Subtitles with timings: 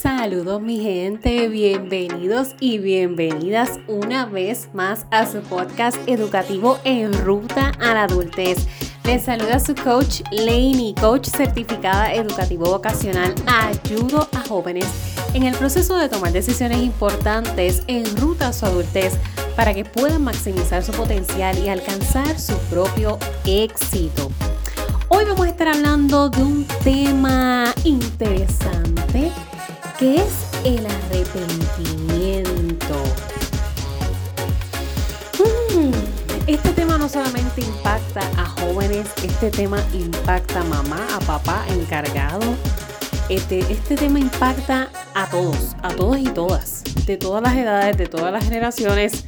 [0.00, 7.72] Saludos mi gente, bienvenidos y bienvenidas una vez más a su podcast educativo en ruta
[7.80, 8.66] a la adultez.
[9.04, 13.34] Les saluda su coach Laney, coach certificada educativo vocacional.
[13.46, 14.86] Ayudo a jóvenes
[15.32, 19.14] en el proceso de tomar decisiones importantes en ruta a su adultez
[19.56, 24.30] para que puedan maximizar su potencial y alcanzar su propio éxito.
[25.08, 29.32] Hoy vamos a estar hablando de un tema interesante
[29.98, 33.02] que es el arrepentimiento.
[35.38, 35.90] Mm,
[36.46, 42.42] este tema no solamente impacta a jóvenes, este tema impacta a mamá, a papá, encargado.
[43.28, 48.06] Este, este tema impacta a todos, a todos y todas, de todas las edades, de
[48.06, 49.24] todas las generaciones,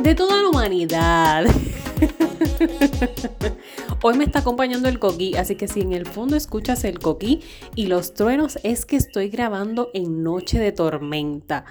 [0.00, 1.44] de toda la humanidad.
[4.02, 7.42] Hoy me está acompañando el coquí, así que si en el fondo escuchas el coquí
[7.74, 11.64] y los truenos es que estoy grabando en noche de tormenta.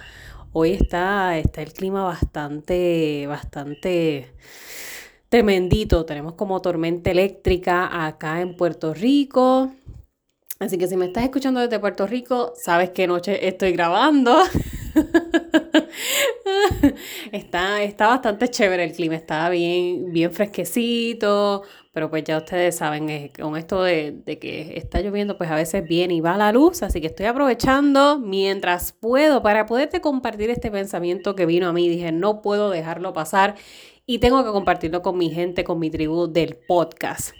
[0.52, 4.32] Hoy está, está el clima bastante, bastante
[5.28, 6.04] tremendito.
[6.04, 9.72] Tenemos como tormenta eléctrica acá en Puerto Rico.
[10.58, 14.42] Así que si me estás escuchando desde Puerto Rico, sabes qué noche estoy grabando.
[17.32, 23.08] está, está bastante chévere el clima, está bien, bien fresquecito, pero pues ya ustedes saben,
[23.10, 26.52] eh, con esto de, de, que está lloviendo, pues a veces viene y va la
[26.52, 31.72] luz, así que estoy aprovechando mientras puedo para poderte compartir este pensamiento que vino a
[31.72, 31.88] mí.
[31.88, 33.56] Dije, no puedo dejarlo pasar
[34.06, 37.34] y tengo que compartirlo con mi gente, con mi tribu del podcast.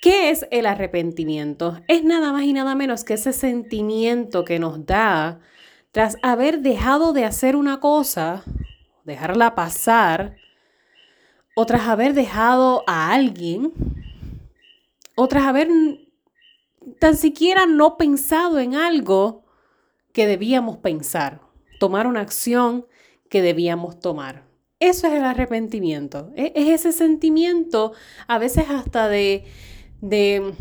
[0.00, 1.80] ¿Qué es el arrepentimiento?
[1.88, 5.40] Es nada más y nada menos que ese sentimiento que nos da
[5.96, 8.44] tras haber dejado de hacer una cosa,
[9.04, 10.36] dejarla pasar,
[11.54, 13.72] o tras haber dejado a alguien,
[15.14, 15.70] o tras haber
[16.98, 19.46] tan siquiera no pensado en algo
[20.12, 21.40] que debíamos pensar,
[21.80, 22.84] tomar una acción
[23.30, 24.44] que debíamos tomar.
[24.80, 26.30] Eso es el arrepentimiento.
[26.36, 27.94] E-, es ese sentimiento,
[28.28, 29.46] a veces hasta de,
[30.02, 30.52] de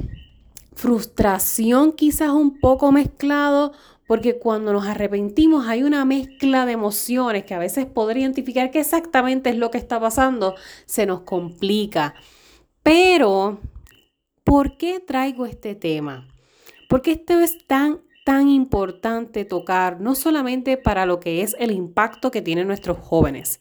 [0.75, 3.73] frustración quizás un poco mezclado
[4.07, 8.79] porque cuando nos arrepentimos hay una mezcla de emociones que a veces poder identificar qué
[8.79, 10.55] exactamente es lo que está pasando
[10.85, 12.15] se nos complica.
[12.83, 13.59] Pero,
[14.43, 16.27] ¿por qué traigo este tema?
[16.87, 22.29] Porque esto es tan, tan importante tocar, no solamente para lo que es el impacto
[22.29, 23.59] que tienen nuestros jóvenes,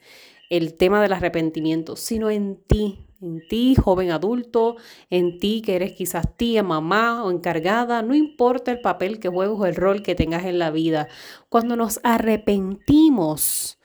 [0.56, 4.76] el tema del arrepentimiento, sino en ti, en ti, joven adulto,
[5.10, 9.58] en ti que eres quizás tía, mamá o encargada, no importa el papel que juegues
[9.58, 11.08] o el rol que tengas en la vida.
[11.48, 13.78] Cuando nos arrepentimos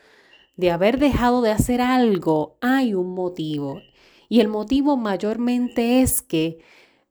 [0.58, 3.82] de haber dejado de hacer algo, hay un motivo.
[4.28, 6.60] Y el motivo mayormente es que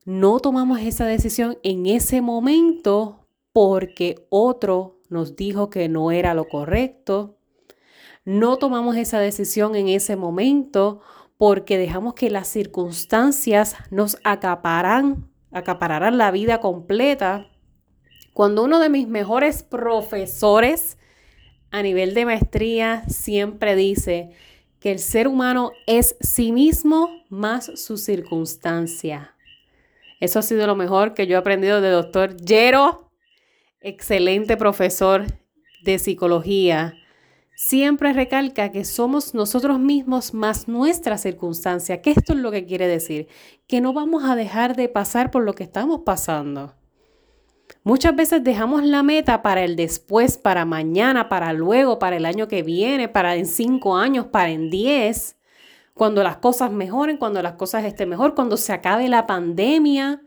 [0.05, 6.49] no tomamos esa decisión en ese momento porque otro nos dijo que no era lo
[6.49, 7.38] correcto.
[8.29, 11.01] No tomamos esa decisión en ese momento
[11.39, 17.49] porque dejamos que las circunstancias nos acaparan, acapararán la vida completa.
[18.35, 20.99] Cuando uno de mis mejores profesores
[21.71, 24.33] a nivel de maestría siempre dice
[24.79, 29.35] que el ser humano es sí mismo más su circunstancia.
[30.21, 33.11] Eso ha sido lo mejor que yo he aprendido de doctor Yero,
[33.81, 35.25] excelente profesor
[35.83, 36.95] de psicología
[37.59, 42.87] siempre recalca que somos nosotros mismos más nuestra circunstancia, que esto es lo que quiere
[42.87, 43.27] decir,
[43.67, 46.77] que no vamos a dejar de pasar por lo que estamos pasando.
[47.83, 52.47] Muchas veces dejamos la meta para el después, para mañana, para luego, para el año
[52.47, 55.37] que viene, para en cinco años, para en diez,
[55.95, 60.23] cuando las cosas mejoren, cuando las cosas estén mejor, cuando se acabe la pandemia,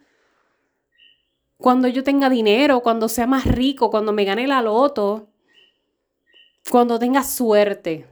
[1.55, 5.30] cuando yo tenga dinero, cuando sea más rico, cuando me gane la loto
[6.69, 8.07] cuando tengas suerte.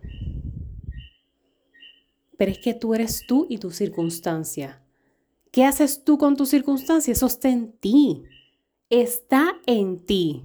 [2.37, 4.81] Pero es que tú eres tú y tu circunstancia.
[5.51, 7.11] ¿Qué haces tú con tu circunstancia?
[7.11, 8.23] Eso está en ti.
[8.89, 10.43] Está en ti.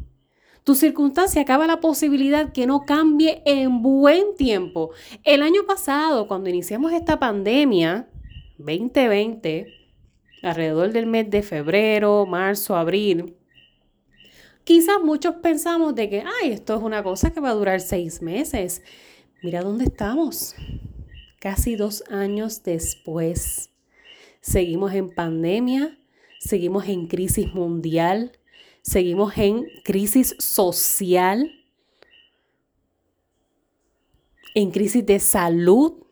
[0.64, 4.90] Tu circunstancia acaba la posibilidad que no cambie en buen tiempo.
[5.22, 8.08] El año pasado, cuando iniciamos esta pandemia,
[8.56, 9.66] 2020,
[10.42, 13.36] alrededor del mes de febrero, marzo, abril,
[14.64, 18.22] Quizás muchos pensamos de que, ay, esto es una cosa que va a durar seis
[18.22, 18.82] meses.
[19.42, 20.54] Mira dónde estamos.
[21.38, 23.70] Casi dos años después.
[24.40, 25.98] Seguimos en pandemia,
[26.38, 28.32] seguimos en crisis mundial,
[28.80, 31.52] seguimos en crisis social,
[34.54, 36.04] en crisis de salud,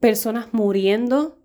[0.00, 1.35] personas muriendo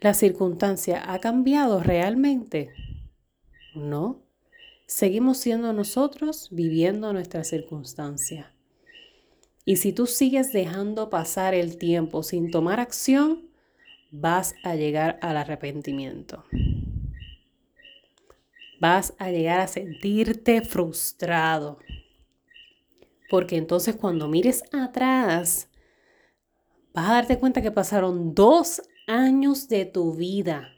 [0.00, 2.70] la circunstancia ha cambiado realmente.
[3.74, 4.22] No.
[4.86, 8.46] Seguimos siendo nosotros viviendo nuestras circunstancias.
[9.64, 13.50] Y si tú sigues dejando pasar el tiempo sin tomar acción,
[14.12, 16.44] vas a llegar al arrepentimiento.
[18.80, 21.78] Vas a llegar a sentirte frustrado.
[23.28, 25.68] Porque entonces cuando mires atrás,
[26.94, 30.68] vas a darte cuenta que pasaron dos años de tu vida,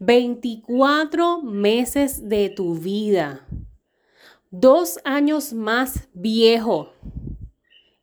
[0.00, 3.46] 24 meses de tu vida,
[4.50, 6.92] dos años más viejo.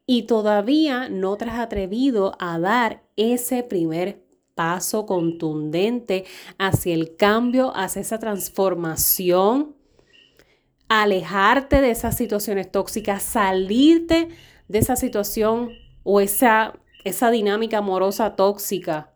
[0.05, 4.25] Y todavía no te has atrevido a dar ese primer
[4.55, 6.25] paso contundente
[6.57, 9.75] hacia el cambio, hacia esa transformación,
[10.87, 14.29] alejarte de esas situaciones tóxicas, salirte
[14.67, 15.69] de esa situación
[16.03, 16.73] o esa,
[17.03, 19.13] esa dinámica amorosa tóxica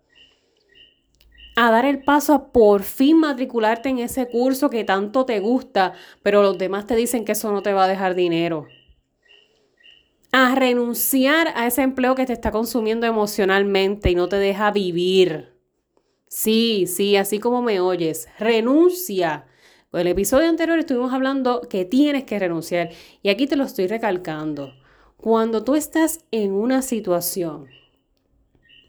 [1.56, 5.94] a dar el paso a por fin matricularte en ese curso que tanto te gusta,
[6.22, 8.68] pero los demás te dicen que eso no te va a dejar dinero
[10.34, 15.54] a renunciar a ese empleo que te está consumiendo emocionalmente y no te deja vivir.
[16.28, 19.46] Sí, sí, así como me oyes, renuncia.
[19.94, 22.90] En el episodio anterior estuvimos hablando que tienes que renunciar
[23.22, 24.74] y aquí te lo estoy recalcando.
[25.18, 27.68] Cuando tú estás en una situación,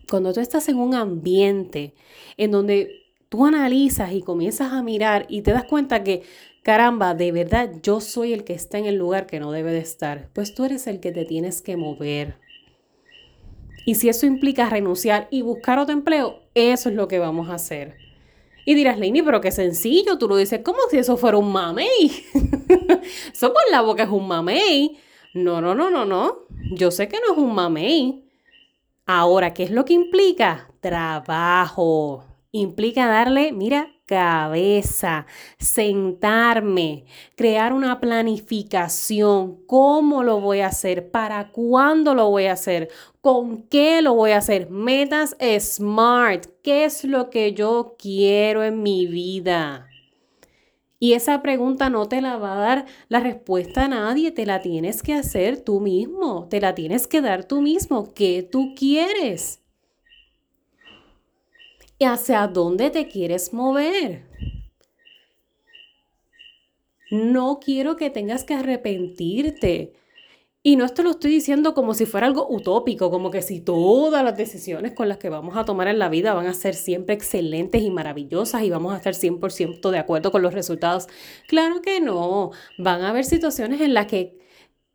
[0.09, 1.95] cuando tú estás en un ambiente
[2.37, 6.23] en donde tú analizas y comienzas a mirar y te das cuenta que
[6.63, 9.81] caramba, de verdad yo soy el que está en el lugar que no debe de
[9.81, 12.37] estar, pues tú eres el que te tienes que mover.
[13.87, 17.55] Y si eso implica renunciar y buscar otro empleo, eso es lo que vamos a
[17.55, 17.97] hacer.
[18.65, 22.25] Y dirás, Leini, pero qué sencillo, tú lo dices como si eso fuera un mamey.
[23.33, 24.97] eso por la boca es un mamey.
[25.35, 26.47] No, no, no, no, no.
[26.73, 28.24] Yo sé que no es un mamey.
[29.07, 30.71] Ahora, ¿qué es lo que implica?
[30.81, 32.25] Trabajo.
[32.53, 35.27] Implica darle, mira, cabeza,
[35.59, 37.05] sentarme,
[37.37, 42.89] crear una planificación, cómo lo voy a hacer, para cuándo lo voy a hacer,
[43.21, 48.83] con qué lo voy a hacer, metas smart, qué es lo que yo quiero en
[48.83, 49.87] mi vida.
[50.99, 54.63] Y esa pregunta no te la va a dar la respuesta a nadie, te la
[54.63, 59.65] tienes que hacer tú mismo, te la tienes que dar tú mismo, ¿qué tú quieres?
[61.99, 64.27] y hacia dónde te quieres mover.
[67.11, 69.93] No quiero que tengas que arrepentirte.
[70.67, 74.25] Y no esto lo estoy diciendo como si fuera algo utópico, como que si todas
[74.25, 77.15] las decisiones con las que vamos a tomar en la vida van a ser siempre
[77.15, 81.07] excelentes y maravillosas y vamos a estar 100% de acuerdo con los resultados.
[81.49, 82.53] Claro que no.
[82.79, 84.39] Van a haber situaciones en las que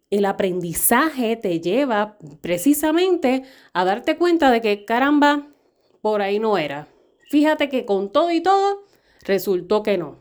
[0.09, 5.49] el aprendizaje te lleva precisamente a darte cuenta de que, caramba,
[6.01, 6.87] por ahí no era.
[7.29, 8.85] Fíjate que con todo y todo,
[9.21, 10.15] resultó que no.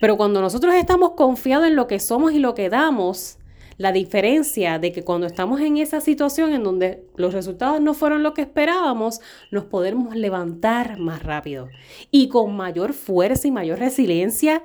[0.00, 3.36] Pero cuando nosotros estamos confiados en lo que somos y lo que damos,
[3.82, 8.22] la diferencia de que cuando estamos en esa situación en donde los resultados no fueron
[8.22, 9.20] lo que esperábamos,
[9.50, 11.68] nos podemos levantar más rápido
[12.12, 14.62] y con mayor fuerza y mayor resiliencia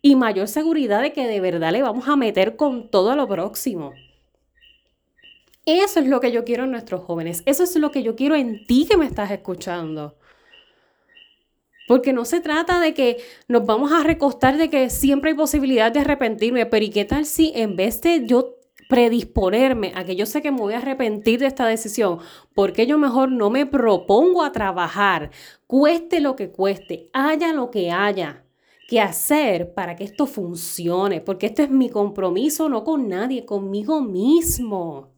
[0.00, 3.94] y mayor seguridad de que de verdad le vamos a meter con todo lo próximo.
[5.66, 7.42] Eso es lo que yo quiero en nuestros jóvenes.
[7.46, 10.16] Eso es lo que yo quiero en ti que me estás escuchando.
[11.92, 13.18] Porque no se trata de que
[13.48, 17.26] nos vamos a recostar de que siempre hay posibilidad de arrepentirme, pero ¿y qué tal
[17.26, 18.56] si en vez de yo
[18.88, 22.20] predisponerme a que yo sé que me voy a arrepentir de esta decisión,
[22.54, 25.32] porque yo mejor no me propongo a trabajar,
[25.66, 28.46] cueste lo que cueste, haya lo que haya
[28.88, 34.00] que hacer para que esto funcione, porque esto es mi compromiso no con nadie, conmigo
[34.00, 35.10] mismo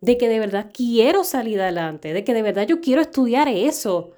[0.00, 4.12] de que de verdad quiero salir adelante, de que de verdad yo quiero estudiar eso.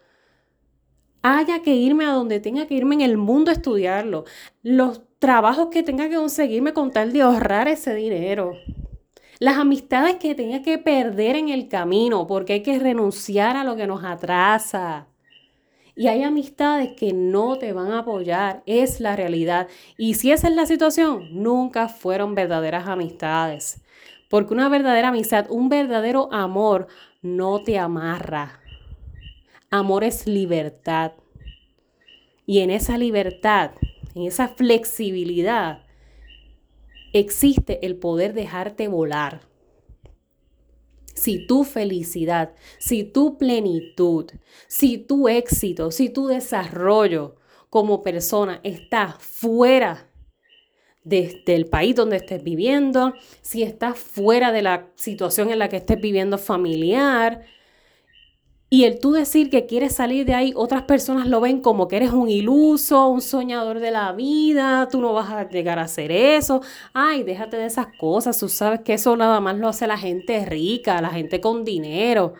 [1.28, 4.26] Haya que irme a donde tenga que irme en el mundo a estudiarlo.
[4.62, 8.52] Los trabajos que tenga que conseguirme con tal de ahorrar ese dinero.
[9.40, 13.74] Las amistades que tenga que perder en el camino porque hay que renunciar a lo
[13.74, 15.08] que nos atrasa.
[15.96, 19.66] Y hay amistades que no te van a apoyar, es la realidad.
[19.98, 23.82] Y si esa es la situación, nunca fueron verdaderas amistades.
[24.30, 26.86] Porque una verdadera amistad, un verdadero amor
[27.20, 28.60] no te amarra.
[29.76, 31.12] Amor es libertad.
[32.46, 33.72] Y en esa libertad,
[34.14, 35.84] en esa flexibilidad,
[37.12, 39.42] existe el poder dejarte volar.
[41.14, 44.26] Si tu felicidad, si tu plenitud,
[44.68, 47.36] si tu éxito, si tu desarrollo
[47.70, 50.10] como persona está fuera
[51.04, 55.76] desde el país donde estés viviendo, si estás fuera de la situación en la que
[55.76, 57.46] estés viviendo familiar
[58.76, 61.96] Y el tú decir que quieres salir de ahí, otras personas lo ven como que
[61.96, 66.12] eres un iluso, un soñador de la vida, tú no vas a llegar a hacer
[66.12, 66.60] eso.
[66.92, 70.44] Ay, déjate de esas cosas, tú sabes que eso nada más lo hace la gente
[70.44, 72.34] rica, la gente con dinero.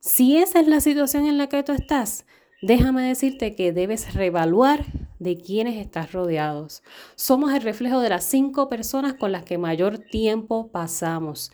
[0.00, 2.26] Si esa es la situación en la que tú estás,
[2.60, 4.84] déjame decirte que debes reevaluar
[5.20, 6.82] de quienes estás rodeados.
[7.14, 11.52] Somos el reflejo de las cinco personas con las que mayor tiempo pasamos.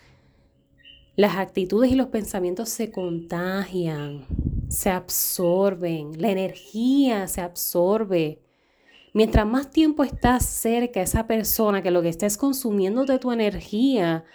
[1.17, 4.23] Las actitudes y los pensamientos se contagian,
[4.69, 8.39] se absorben, la energía se absorbe.
[9.15, 13.31] Mientras más tiempo estás cerca de esa persona que lo que estés consumiendo de tu
[13.31, 14.25] energía,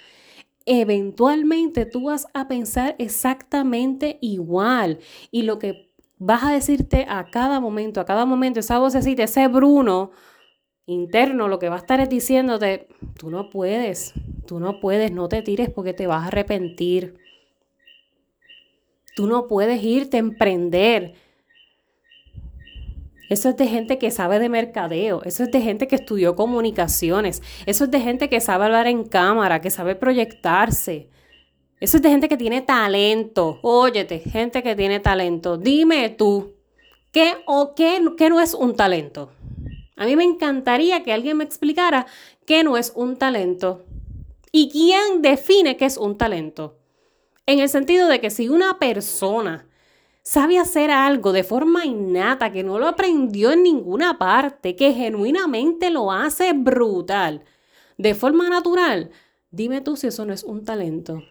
[0.67, 4.99] eventualmente tú vas a pensar exactamente igual.
[5.31, 9.47] Y lo que vas a decirte a cada momento, a cada momento, esa vocecita, ese
[9.47, 10.11] Bruno
[10.87, 14.15] interno, lo que va a estar es diciéndote, tú no puedes,
[14.47, 17.15] tú no puedes, no te tires porque te vas a arrepentir.
[19.15, 21.15] Tú no puedes irte a emprender.
[23.29, 27.43] Eso es de gente que sabe de mercadeo, eso es de gente que estudió comunicaciones,
[27.65, 31.09] eso es de gente que sabe hablar en cámara, que sabe proyectarse.
[31.81, 33.59] Eso es de gente que tiene talento.
[33.63, 35.57] Óyete, gente que tiene talento.
[35.57, 36.55] Dime tú,
[37.11, 39.33] ¿qué o qué, qué no es un talento?
[40.03, 42.07] A mí me encantaría que alguien me explicara
[42.45, 43.85] qué no es un talento
[44.51, 46.77] y quién define qué es un talento.
[47.47, 49.69] En el sentido de que si una persona
[50.25, 55.89] sabe hacer algo de forma innata, que no lo aprendió en ninguna parte, que genuinamente
[55.89, 57.45] lo hace brutal,
[57.97, 59.13] de forma natural,
[59.53, 61.23] dime tú si eso no es un talento.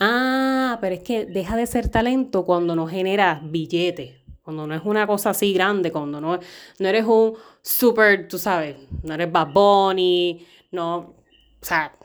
[0.00, 4.82] Ah, pero es que deja de ser talento cuando no genera billete, cuando no es
[4.84, 6.38] una cosa así grande, cuando no,
[6.78, 11.14] no eres un super, tú sabes, no eres Bad Bunny, no, o
[11.60, 11.96] sea,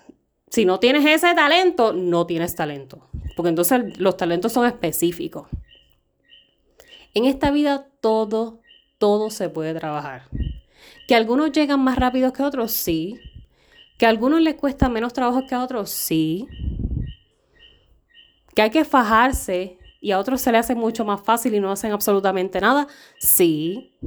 [0.50, 5.48] si no tienes ese talento, no tienes talento porque entonces los talentos son específicos.
[7.14, 8.60] En esta vida todo,
[8.98, 10.24] todo se puede trabajar.
[11.08, 13.18] Que algunos llegan más rápido que otros, sí.
[13.98, 16.50] Que a algunos les cuesta menos trabajo que a otros, sí.
[18.54, 21.72] Que hay que fajarse y a otros se les hace mucho más fácil y no
[21.72, 22.88] hacen absolutamente nada,
[23.20, 23.98] sí.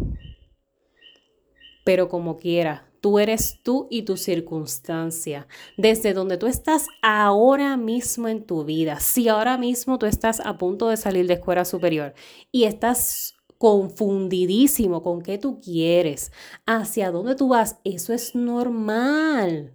[1.84, 5.48] Pero como quiera, Tú eres tú y tu circunstancia.
[5.76, 9.00] Desde donde tú estás ahora mismo en tu vida.
[9.00, 12.14] Si ahora mismo tú estás a punto de salir de escuela superior
[12.52, 16.30] y estás confundidísimo con qué tú quieres,
[16.64, 19.74] hacia dónde tú vas, eso es normal.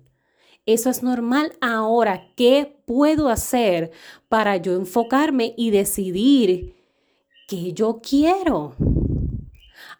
[0.65, 1.51] Eso es normal.
[1.59, 3.91] Ahora, ¿qué puedo hacer
[4.29, 6.73] para yo enfocarme y decidir
[7.47, 8.73] qué yo quiero?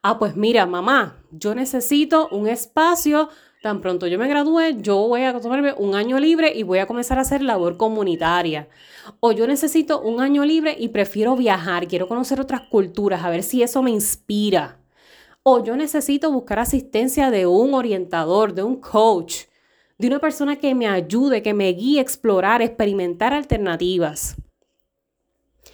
[0.02, 3.30] ah, pues mira, mamá, yo necesito un espacio,
[3.62, 6.88] tan pronto yo me gradúe, yo voy a tomarme un año libre y voy a
[6.88, 8.70] comenzar a hacer labor comunitaria.
[9.20, 13.44] O yo necesito un año libre y prefiero viajar, quiero conocer otras culturas, a ver
[13.44, 14.80] si eso me inspira.
[15.44, 19.46] O yo necesito buscar asistencia de un orientador, de un coach,
[19.98, 24.36] de una persona que me ayude, que me guíe a explorar, experimentar alternativas.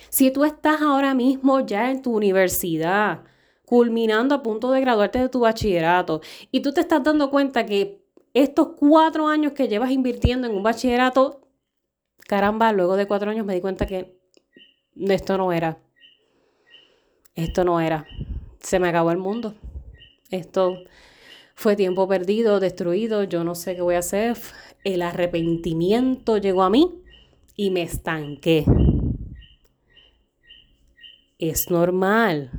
[0.10, 3.24] Si tú estás ahora mismo ya en tu universidad,
[3.66, 8.04] culminando a punto de graduarte de tu bachillerato y tú te estás dando cuenta que
[8.34, 11.42] estos cuatro años que llevas invirtiendo en un bachillerato,
[12.28, 14.18] caramba, luego de cuatro años me di cuenta que
[14.96, 15.80] esto no era.
[17.36, 18.06] Esto no era.
[18.60, 19.56] Se me acabó el mundo.
[20.30, 20.78] Esto
[21.56, 24.38] fue tiempo perdido, destruido, yo no sé qué voy a hacer.
[24.84, 27.02] El arrepentimiento llegó a mí
[27.56, 28.66] y me estanqué.
[31.38, 32.52] Es normal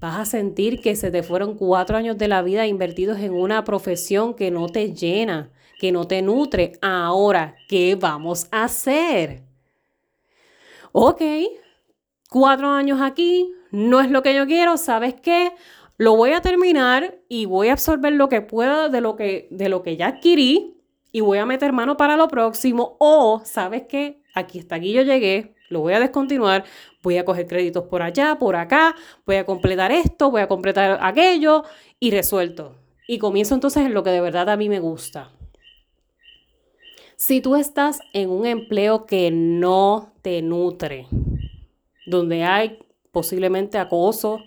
[0.00, 3.64] vas a sentir que se te fueron cuatro años de la vida invertidos en una
[3.64, 6.72] profesión que no te llena, que no te nutre.
[6.82, 9.42] Ahora, ¿qué vamos a hacer?
[10.92, 11.22] Ok,
[12.30, 15.52] cuatro años aquí, no es lo que yo quiero, ¿sabes qué?
[15.98, 19.68] Lo voy a terminar y voy a absorber lo que pueda de lo que, de
[19.68, 20.76] lo que ya adquirí
[21.10, 22.96] y voy a meter mano para lo próximo.
[22.98, 24.20] O, ¿sabes qué?
[24.34, 26.64] Aquí está, aquí yo llegué, lo voy a descontinuar,
[27.02, 30.98] voy a coger créditos por allá, por acá, voy a completar esto, voy a completar
[31.00, 31.64] aquello
[31.98, 32.76] y resuelto.
[33.08, 35.30] Y comienzo entonces en lo que de verdad a mí me gusta.
[37.16, 41.06] Si tú estás en un empleo que no te nutre,
[42.06, 42.78] donde hay
[43.10, 44.40] posiblemente acoso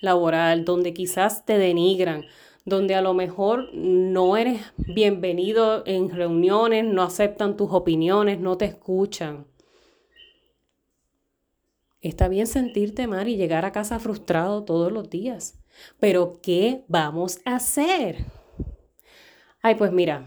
[0.00, 2.24] laboral, donde quizás te denigran,
[2.64, 8.66] donde a lo mejor no eres bienvenido en reuniones, no aceptan tus opiniones, no te
[8.66, 9.46] escuchan
[12.06, 15.58] Está bien sentirte mal y llegar a casa frustrado todos los días.
[15.98, 18.26] Pero ¿qué vamos a hacer?
[19.60, 20.26] Ay, pues mira,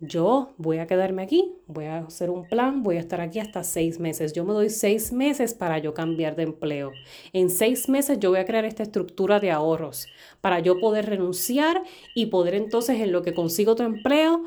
[0.00, 3.64] yo voy a quedarme aquí, voy a hacer un plan, voy a estar aquí hasta
[3.64, 4.32] seis meses.
[4.32, 6.92] Yo me doy seis meses para yo cambiar de empleo.
[7.32, 10.06] En seis meses yo voy a crear esta estructura de ahorros
[10.40, 11.82] para yo poder renunciar
[12.14, 14.44] y poder entonces en lo que consigo otro empleo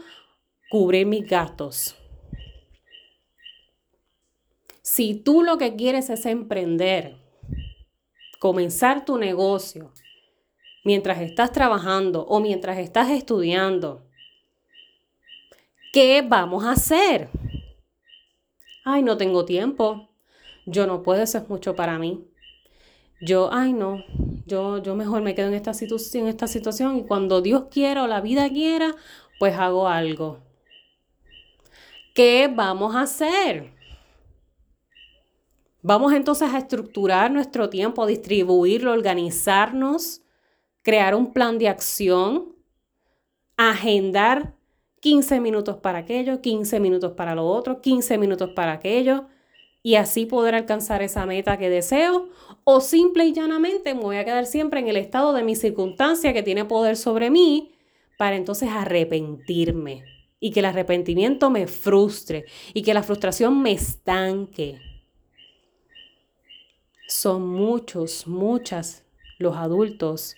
[0.70, 1.96] cubrir mis gastos.
[4.81, 7.17] Si tú lo que quieres es emprender,
[8.39, 9.91] comenzar tu negocio
[10.84, 14.08] mientras estás trabajando o mientras estás estudiando,
[15.92, 17.30] ¿qué vamos a hacer?
[18.84, 20.10] Ay, no tengo tiempo.
[20.66, 22.28] Yo no puedo, eso es mucho para mí.
[23.22, 24.04] Yo, ay, no,
[24.48, 25.72] yo, yo mejor me quedo en esta,
[26.14, 28.96] en esta situación y cuando Dios quiera o la vida quiera,
[29.40, 30.40] pues hago algo.
[32.16, 33.72] ¿Qué vamos a hacer?
[35.84, 40.22] Vamos entonces a estructurar nuestro tiempo, distribuirlo, organizarnos,
[40.82, 42.56] crear un plan de acción,
[43.58, 44.56] agendar
[45.01, 49.25] 15 minutos para aquello, 15 minutos para lo otro, 15 minutos para aquello,
[49.84, 52.29] y así poder alcanzar esa meta que deseo,
[52.63, 56.34] o simple y llanamente me voy a quedar siempre en el estado de mi circunstancia
[56.34, 57.74] que tiene poder sobre mí,
[58.17, 60.03] para entonces arrepentirme
[60.39, 64.79] y que el arrepentimiento me frustre y que la frustración me estanque.
[67.08, 69.03] Son muchos, muchas
[69.39, 70.36] los adultos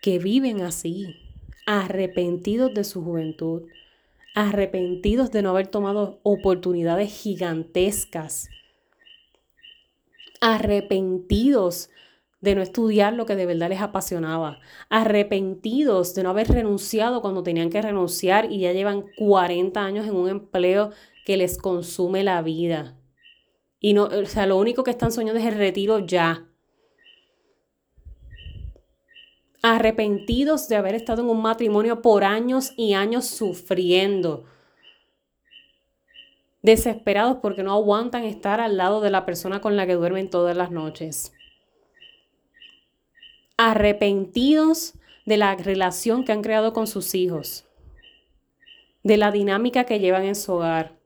[0.00, 1.16] que viven así,
[1.70, 3.64] arrepentidos de su juventud,
[4.34, 8.48] arrepentidos de no haber tomado oportunidades gigantescas,
[10.40, 11.90] arrepentidos
[12.40, 17.42] de no estudiar lo que de verdad les apasionaba, arrepentidos de no haber renunciado cuando
[17.42, 20.92] tenían que renunciar y ya llevan 40 años en un empleo
[21.26, 22.96] que les consume la vida.
[23.78, 26.47] Y no, o sea, lo único que están soñando es el retiro ya.
[29.62, 34.44] Arrepentidos de haber estado en un matrimonio por años y años sufriendo.
[36.62, 40.56] Desesperados porque no aguantan estar al lado de la persona con la que duermen todas
[40.56, 41.32] las noches.
[43.56, 44.94] Arrepentidos
[45.26, 47.66] de la relación que han creado con sus hijos.
[49.02, 50.98] De la dinámica que llevan en su hogar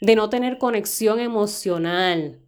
[0.00, 2.40] de no tener conexión emocional.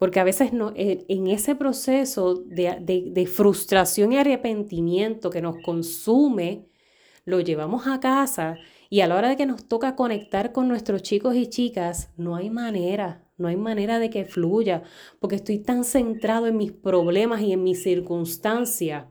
[0.00, 6.70] Porque a veces no, eh, en ese proceso de, frustración y arrepentimiento que nos consume,
[7.26, 8.56] lo llevamos a casa
[8.88, 12.34] y a la hora de que nos toca conectar con nuestros chicos y chicas, no
[12.34, 14.84] hay manera, no hay manera de que fluya,
[15.18, 19.04] porque estoy tan centrado en mis problemas y en mis circunstancias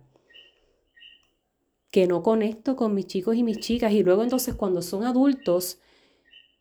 [1.91, 3.91] que no conecto con mis chicos y mis chicas.
[3.93, 5.79] Y luego entonces cuando son adultos,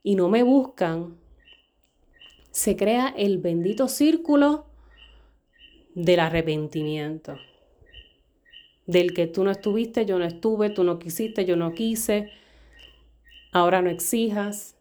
[0.03, 1.17] y no me buscan,
[2.59, 4.67] se crea el bendito círculo
[5.95, 7.39] del arrepentimiento.
[8.85, 12.33] Del que tú no estuviste, yo no estuve, tú no quisiste, yo no quise,
[13.53, 14.75] ahora no exijas.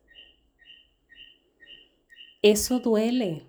[2.41, 3.43] Eso duele,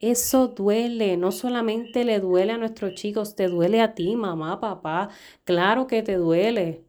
[0.00, 5.08] eso duele, no solamente le duele a nuestros chicos, te duele a ti, mamá, papá,
[5.44, 6.84] claro que te duele.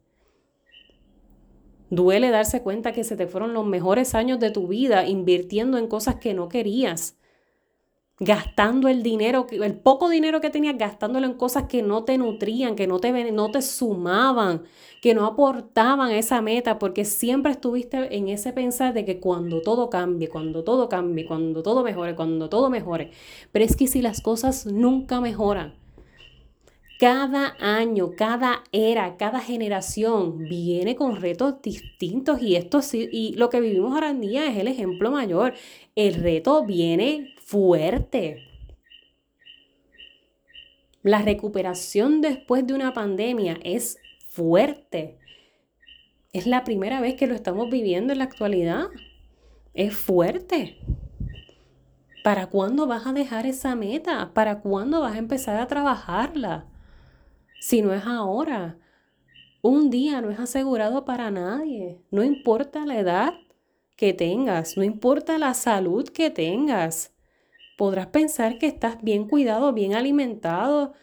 [1.92, 5.88] Duele darse cuenta que se te fueron los mejores años de tu vida invirtiendo en
[5.88, 7.18] cosas que no querías.
[8.18, 12.76] Gastando el dinero, el poco dinero que tenías, gastándolo en cosas que no te nutrían,
[12.78, 14.64] que no te, no te sumaban,
[15.02, 19.90] que no aportaban esa meta, porque siempre estuviste en ese pensar de que cuando todo
[19.90, 23.12] cambie, cuando todo cambie, cuando todo mejore, cuando todo mejore.
[23.52, 25.81] Pero es que si las cosas nunca mejoran,
[27.02, 33.60] cada año, cada era, cada generación viene con retos distintos y esto y lo que
[33.60, 35.56] vivimos ahora en día es el ejemplo mayor.
[35.96, 38.44] El reto viene fuerte.
[41.02, 45.18] La recuperación después de una pandemia es fuerte.
[46.34, 48.90] Es la primera vez que lo estamos viviendo en la actualidad.
[49.74, 50.78] Es fuerte.
[52.24, 54.36] ¿Para cuándo vas a dejar esa meta?
[54.36, 56.71] ¿Para cuándo vas a empezar a trabajarla?
[57.62, 58.80] Si no es ahora.
[59.62, 63.34] Un día no es asegurado para nadie, no importa la edad
[63.96, 67.14] que tengas, no importa la salud que tengas.
[67.78, 70.94] Podrás pensar que estás bien cuidado, bien alimentado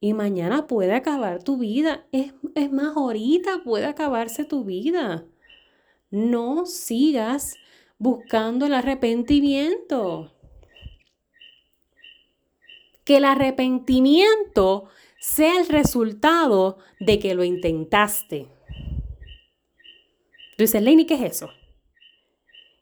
[0.00, 2.04] y mañana puede acabar tu vida.
[2.10, 5.24] Es, es más, ahorita puede acabarse tu vida.
[6.10, 7.54] No sigas
[7.96, 10.32] buscando el arrepentimiento.
[13.04, 18.46] Que el arrepentimiento sea el resultado de que lo intentaste.
[20.56, 21.50] Tú dices, Lenny, ¿qué es eso?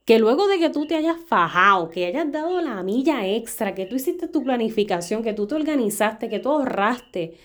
[0.04, 3.86] Que luego de que tú te hayas fajado, que hayas dado la milla extra, que
[3.86, 7.36] tú hiciste tu planificación, que tú te organizaste, que tú ahorraste,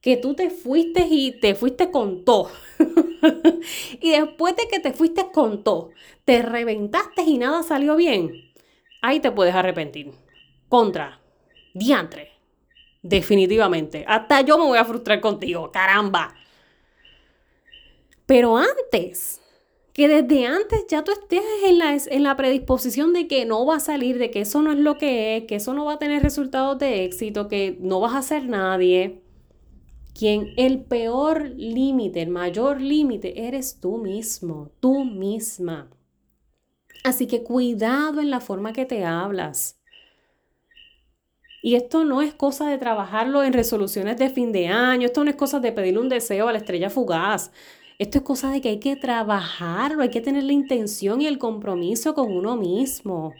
[0.00, 2.50] que tú te fuiste y te fuiste con todo.
[4.00, 5.90] y después de que te fuiste con todo,
[6.24, 8.32] te reventaste y nada salió bien,
[9.02, 10.10] ahí te puedes arrepentir.
[10.68, 11.20] Contra,
[11.74, 12.39] diantre,
[13.02, 14.04] definitivamente.
[14.06, 16.34] Hasta yo me voy a frustrar contigo, caramba.
[18.26, 19.40] Pero antes,
[19.92, 23.76] que desde antes ya tú estés en la, en la predisposición de que no va
[23.76, 25.98] a salir, de que eso no es lo que es, que eso no va a
[25.98, 29.22] tener resultados de éxito, que no vas a ser nadie.
[30.14, 35.90] Quien el peor límite, el mayor límite, eres tú mismo, tú misma.
[37.02, 39.79] Así que cuidado en la forma que te hablas.
[41.62, 45.30] Y esto no es cosa de trabajarlo en resoluciones de fin de año, esto no
[45.30, 47.52] es cosa de pedirle un deseo a la estrella fugaz.
[47.98, 51.38] Esto es cosa de que hay que trabajarlo, hay que tener la intención y el
[51.38, 53.34] compromiso con uno mismo.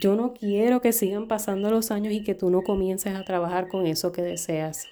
[0.00, 3.68] Yo no quiero que sigan pasando los años y que tú no comiences a trabajar
[3.68, 4.88] con eso que deseas.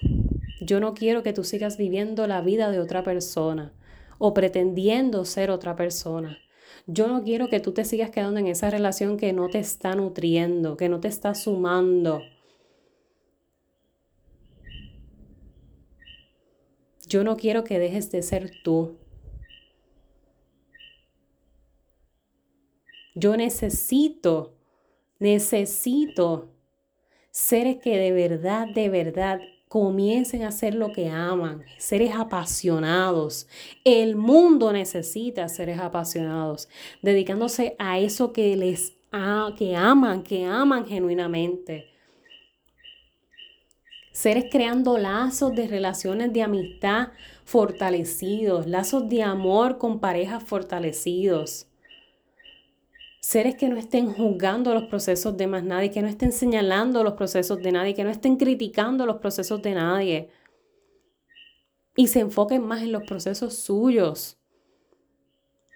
[0.61, 3.73] Yo no quiero que tú sigas viviendo la vida de otra persona
[4.17, 6.39] o pretendiendo ser otra persona.
[6.87, 9.95] Yo no quiero que tú te sigas quedando en esa relación que no te está
[9.95, 12.21] nutriendo, que no te está sumando.
[17.07, 18.97] Yo no quiero que dejes de ser tú.
[23.15, 24.53] Yo necesito,
[25.19, 26.49] necesito
[27.31, 29.39] seres que de verdad, de verdad
[29.75, 33.45] comiencen a hacer lo que aman, seres apasionados.
[33.83, 36.69] El mundo necesita seres apasionados,
[37.01, 38.93] dedicándose a eso que les
[39.57, 41.89] que aman, que aman genuinamente
[44.13, 47.09] seres creando lazos de relaciones de amistad
[47.43, 51.67] fortalecidos, lazos de amor con parejas fortalecidos.
[53.25, 57.13] Seres que no estén juzgando los procesos de más nadie, que no estén señalando los
[57.13, 60.29] procesos de nadie, que no estén criticando los procesos de nadie.
[61.95, 64.37] Y se enfoquen más en los procesos suyos.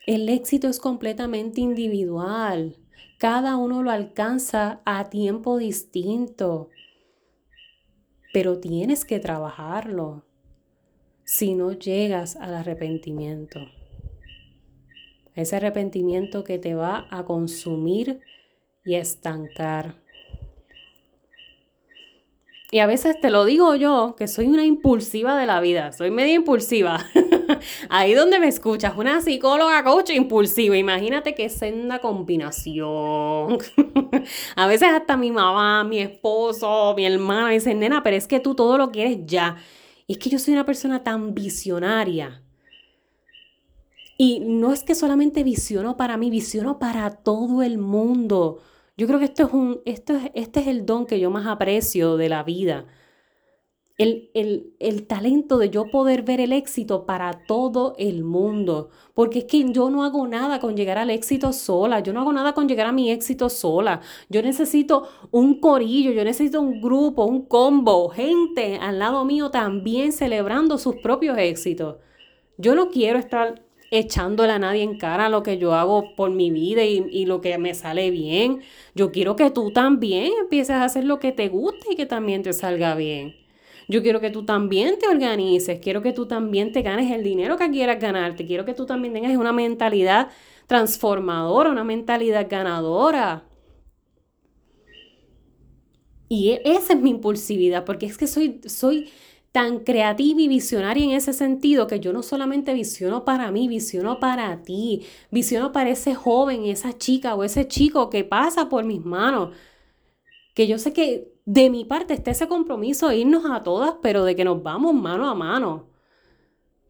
[0.05, 2.77] El éxito es completamente individual.
[3.17, 6.69] Cada uno lo alcanza a tiempo distinto
[8.31, 10.23] pero tienes que trabajarlo
[11.23, 13.59] si no llegas al arrepentimiento.
[15.35, 18.19] Ese arrepentimiento que te va a consumir
[18.85, 19.95] y estancar.
[22.71, 26.11] Y a veces te lo digo yo, que soy una impulsiva de la vida, soy
[26.11, 27.03] media impulsiva.
[27.89, 33.57] Ahí donde me escuchas, una psicóloga coach impulsiva, imagínate qué senda combinación.
[34.55, 38.39] a veces hasta mi mamá, mi esposo, mi hermana me dicen, nena, pero es que
[38.39, 39.57] tú todo lo quieres ya.
[40.05, 42.43] Y es que yo soy una persona tan visionaria.
[44.21, 48.59] Y no es que solamente visiono para mí, visiono para todo el mundo.
[48.97, 51.47] Yo creo que esto es un, esto es, este es el don que yo más
[51.47, 52.85] aprecio de la vida.
[53.97, 58.89] El, el, el, talento de yo poder ver el éxito para todo el mundo.
[59.13, 62.33] Porque es que yo no hago nada con llegar al éxito sola, yo no hago
[62.33, 64.01] nada con llegar a mi éxito sola.
[64.27, 70.11] Yo necesito un corillo, yo necesito un grupo, un combo, gente al lado mío también
[70.11, 71.95] celebrando sus propios éxitos.
[72.57, 76.51] Yo no quiero estar echándole a nadie en cara lo que yo hago por mi
[76.51, 78.61] vida y, lo que me sale bien.
[78.95, 82.43] Yo quiero que tú también empieces a hacer lo que te guste y que también
[82.43, 83.35] te salga bien.
[83.87, 87.57] Yo quiero que tú también te organices, quiero que tú también te ganes el dinero
[87.57, 90.29] que quieras ganarte, quiero que tú también tengas una mentalidad
[90.67, 93.49] transformadora, una mentalidad ganadora.
[96.29, 99.09] Y e, esa es mi impulsividad, porque es que soy, soy,
[99.51, 104.19] tan creativa y visionaria en ese sentido que yo no solamente visiono para mí, visiono
[104.19, 109.03] para ti, visiono para ese joven, esa chica o ese chico que pasa por mis
[109.03, 109.55] manos.
[110.53, 114.23] Que yo sé que de mi parte está ese compromiso de irnos a todas, pero
[114.23, 115.87] de que nos vamos mano a mano.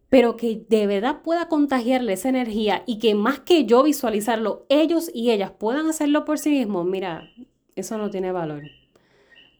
[0.09, 5.11] Pero que de verdad pueda contagiarle esa energía y que más que yo visualizarlo, ellos
[5.13, 6.85] y ellas puedan hacerlo por sí mismos.
[6.85, 7.29] Mira,
[7.75, 8.63] eso no tiene valor.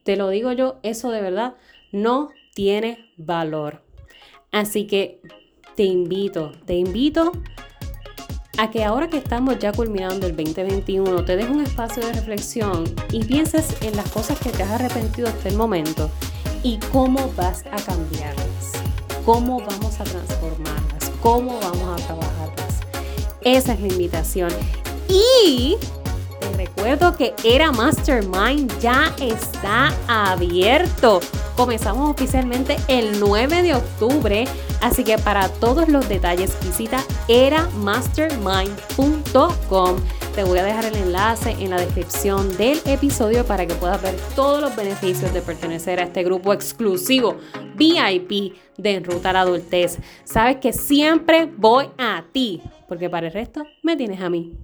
[0.02, 1.54] Te lo digo yo, eso de verdad
[1.92, 3.82] no tiene valor.
[4.52, 5.20] Así que
[5.76, 7.32] te invito, te invito
[8.58, 12.84] a que ahora que estamos ya culminando el 2021, te des un espacio de reflexión
[13.10, 16.10] y pienses en las cosas que te has arrepentido hasta el momento
[16.62, 18.72] y cómo vas a cambiarlas,
[19.24, 22.80] cómo vamos a transformarlas, cómo vamos a trabajarlas.
[23.42, 24.50] Esa es la invitación.
[25.08, 25.76] Y
[26.40, 31.20] te recuerdo que Era Mastermind ya está abierto.
[31.60, 34.46] Comenzamos oficialmente el 9 de octubre,
[34.80, 39.96] así que para todos los detalles visita eramastermind.com.
[40.34, 44.16] Te voy a dejar el enlace en la descripción del episodio para que puedas ver
[44.34, 47.36] todos los beneficios de pertenecer a este grupo exclusivo
[47.76, 49.98] VIP de En Ruta a la Adultez.
[50.24, 54.56] Sabes que siempre voy a ti, porque para el resto me tienes a mí.